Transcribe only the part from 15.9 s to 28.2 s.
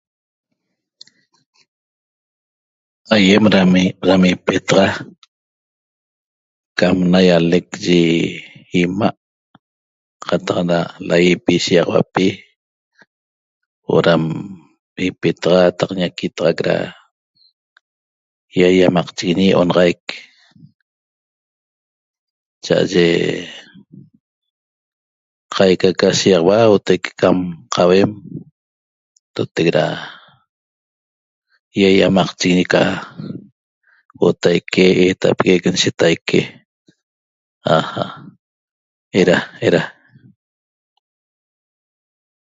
ñaquitaxac da ýaýamaqchiguiñi onaxaic cha'aye qaica ca shíýaxaua huotaique cam qauem